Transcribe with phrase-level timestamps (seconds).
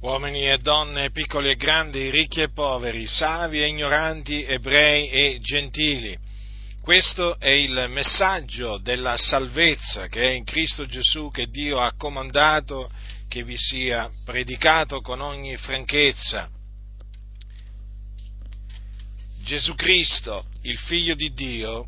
[0.00, 6.16] uomini e donne, piccoli e grandi, ricchi e poveri, savi e ignoranti, ebrei e gentili.
[6.80, 12.90] Questo è il messaggio della salvezza che è in Cristo Gesù che Dio ha comandato
[13.28, 16.48] che vi sia predicato con ogni franchezza.
[19.44, 21.86] Gesù Cristo, il Figlio di Dio,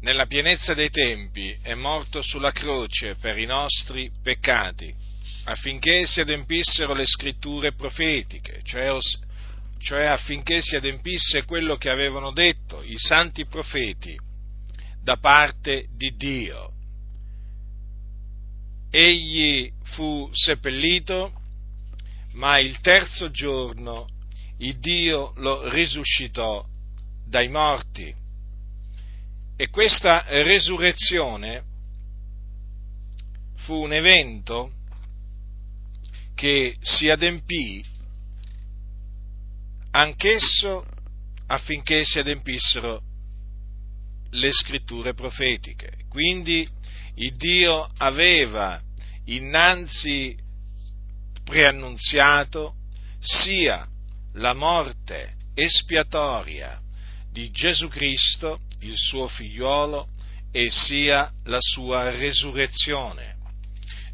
[0.00, 4.94] nella pienezza dei tempi è morto sulla croce per i nostri peccati,
[5.48, 8.94] affinché si adempissero le scritture profetiche, cioè,
[9.78, 14.14] cioè affinché si adempisse quello che avevano detto i santi profeti
[15.02, 16.72] da parte di Dio.
[18.90, 21.32] Egli fu seppellito,
[22.32, 24.06] ma il terzo giorno
[24.58, 26.64] il Dio lo risuscitò
[27.24, 28.14] dai morti
[29.56, 31.62] e questa resurrezione
[33.56, 34.72] fu un evento
[36.38, 37.84] che si adempì
[39.90, 40.86] anch'esso
[41.48, 43.02] affinché si adempissero
[44.30, 46.04] le scritture profetiche.
[46.08, 46.64] Quindi
[47.16, 48.80] il Dio aveva
[49.24, 50.38] innanzi
[51.42, 52.74] preannunziato
[53.18, 53.84] sia
[54.34, 56.80] la morte espiatoria
[57.32, 60.06] di Gesù Cristo il suo figliuolo
[60.52, 63.37] e sia la sua resurrezione.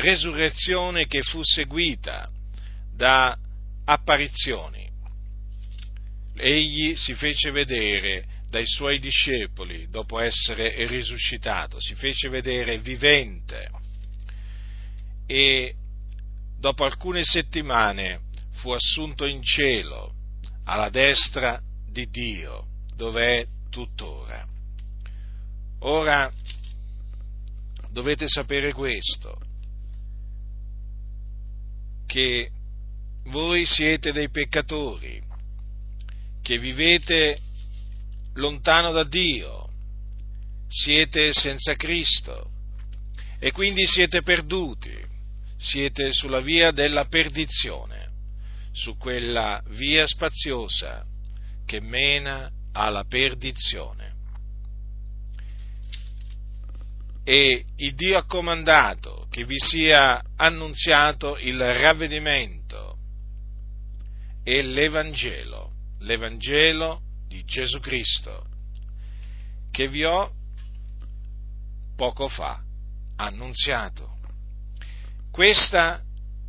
[0.00, 2.30] Resurrezione che fu seguita
[2.94, 3.36] da
[3.84, 4.88] apparizioni.
[6.36, 13.68] Egli si fece vedere dai suoi discepoli dopo essere risuscitato, si fece vedere vivente
[15.26, 15.74] e
[16.56, 18.20] dopo alcune settimane
[18.52, 20.14] fu assunto in cielo
[20.64, 24.46] alla destra di Dio, dove è tuttora.
[25.80, 26.32] Ora
[27.90, 29.46] dovete sapere questo,
[32.08, 32.50] che
[33.24, 35.22] voi siete dei peccatori,
[36.40, 37.38] che vivete
[38.36, 39.68] lontano da Dio,
[40.68, 42.50] siete senza Cristo
[43.38, 44.96] e quindi siete perduti,
[45.58, 48.08] siete sulla via della perdizione,
[48.72, 51.04] su quella via spaziosa
[51.66, 54.07] che mena alla perdizione.
[57.28, 62.96] E il Dio ha comandato che vi sia annunziato il ravvedimento
[64.42, 68.46] e l'Evangelo, l'Evangelo di Gesù Cristo,
[69.70, 70.32] che vi ho
[71.96, 72.62] poco fa
[73.16, 74.16] annunziato.
[75.30, 76.00] Questa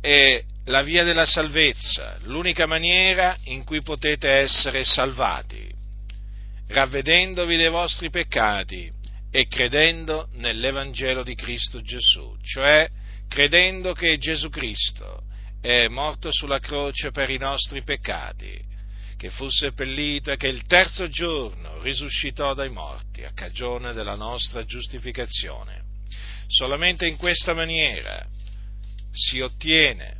[0.00, 5.74] è la via della salvezza, l'unica maniera in cui potete essere salvati
[6.68, 8.92] ravvedendovi dei vostri peccati
[9.30, 12.88] e credendo nell'Evangelo di Cristo Gesù, cioè
[13.28, 15.22] credendo che Gesù Cristo
[15.60, 18.66] è morto sulla croce per i nostri peccati,
[19.16, 24.64] che fu seppellito e che il terzo giorno risuscitò dai morti a cagione della nostra
[24.64, 25.82] giustificazione.
[26.46, 28.24] Solamente in questa maniera
[29.10, 30.16] si ottiene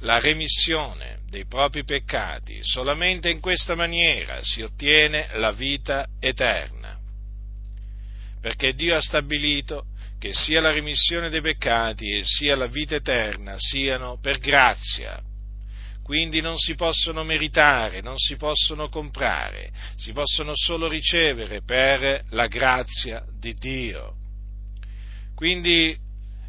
[0.00, 6.75] la remissione dei propri peccati, solamente in questa maniera si ottiene la vita eterna.
[8.46, 9.86] Perché Dio ha stabilito
[10.20, 15.20] che sia la remissione dei peccati e sia la vita eterna siano per grazia.
[16.04, 22.46] Quindi non si possono meritare, non si possono comprare, si possono solo ricevere per la
[22.46, 24.14] grazia di Dio.
[25.34, 25.98] Quindi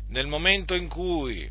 [0.10, 1.50] nel momento in cui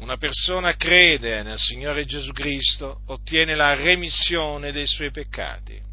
[0.00, 5.91] una persona crede nel Signore Gesù Cristo, ottiene la remissione dei suoi peccati.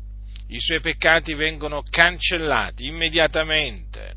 [0.52, 4.16] I suoi peccati vengono cancellati immediatamente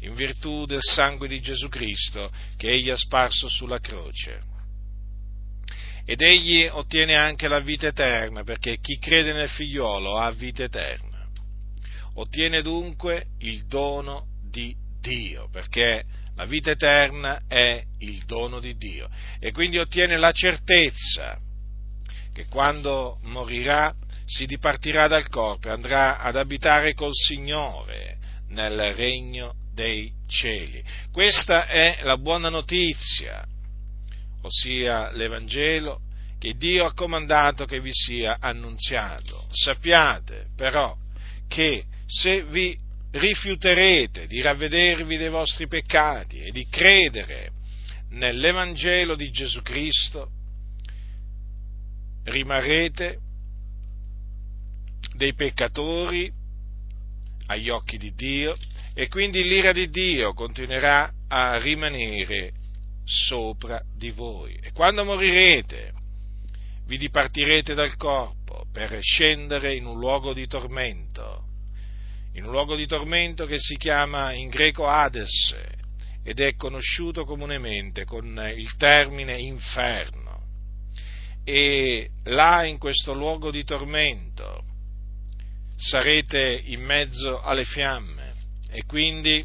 [0.00, 4.40] in virtù del sangue di Gesù Cristo che egli ha sparso sulla croce.
[6.04, 11.28] Ed egli ottiene anche la vita eterna, perché chi crede nel figliolo ha vita eterna.
[12.14, 16.04] Ottiene dunque il dono di Dio, perché
[16.34, 19.08] la vita eterna è il dono di Dio
[19.38, 21.38] e quindi ottiene la certezza
[22.32, 23.94] che quando morirà
[24.30, 28.18] si dipartirà dal corpo e andrà ad abitare col Signore
[28.50, 30.82] nel regno dei cieli.
[31.10, 33.44] Questa è la buona notizia,
[34.42, 36.02] ossia l'Evangelo
[36.38, 39.48] che Dio ha comandato che vi sia annunziato.
[39.50, 40.96] Sappiate però
[41.48, 42.78] che se vi
[43.10, 47.50] rifiuterete di ravvedervi dei vostri peccati e di credere
[48.10, 50.30] nell'Evangelo di Gesù Cristo,
[52.24, 53.18] rimarrete
[55.20, 56.32] dei peccatori
[57.48, 58.56] agli occhi di Dio
[58.94, 62.52] e quindi l'ira di Dio continuerà a rimanere
[63.04, 64.58] sopra di voi.
[64.62, 65.92] E quando morirete,
[66.86, 71.44] vi dipartirete dal corpo per scendere in un luogo di tormento,
[72.32, 75.54] in un luogo di tormento che si chiama in greco Hades
[76.24, 80.46] ed è conosciuto comunemente con il termine inferno.
[81.44, 84.68] E là in questo luogo di tormento
[85.80, 88.34] sarete in mezzo alle fiamme
[88.68, 89.42] e quindi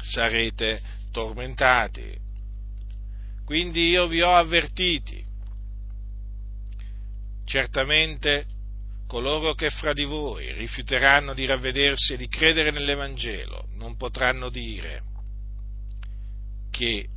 [0.00, 2.16] sarete tormentati.
[3.44, 5.22] Quindi io vi ho avvertiti.
[7.44, 8.46] Certamente
[9.08, 15.02] coloro che fra di voi rifiuteranno di ravvedersi e di credere nell'Evangelo non potranno dire
[16.70, 17.08] che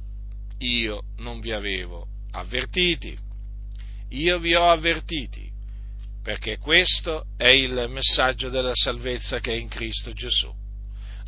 [0.58, 3.16] io non vi avevo avvertiti.
[4.10, 5.47] Io vi ho avvertiti
[6.28, 10.54] perché questo è il messaggio della salvezza che è in Cristo Gesù.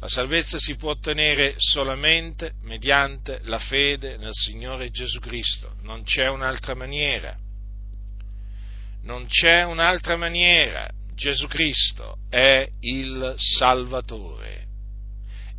[0.01, 6.28] La salvezza si può ottenere solamente mediante la fede nel Signore Gesù Cristo, non c'è
[6.28, 7.34] un'altra maniera.
[9.04, 10.90] Non c'è un'altra maniera.
[11.16, 14.66] Gesù Cristo è il Salvatore.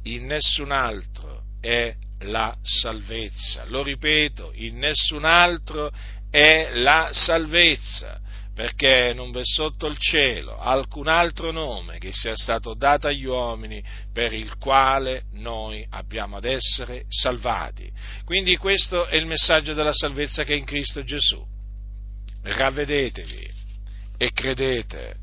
[0.02, 3.64] In nessun altro è la salvezza.
[3.68, 5.90] Lo ripeto, in nessun altro
[6.28, 8.20] è la salvezza
[8.54, 13.82] perché non v'è sotto il cielo alcun altro nome che sia stato dato agli uomini
[14.12, 17.90] per il quale noi abbiamo ad essere salvati.
[18.24, 21.42] Quindi questo è il messaggio della salvezza che è in Cristo Gesù.
[22.42, 23.50] Ravvedetevi
[24.16, 25.16] e credete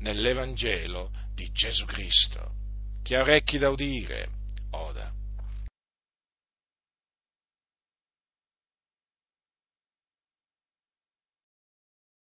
[0.00, 2.52] nell'Evangelo di Gesù Cristo.
[3.02, 4.28] Chi ha orecchi da udire,
[4.70, 5.03] oda.